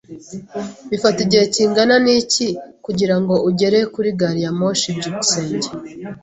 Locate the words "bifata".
0.89-1.19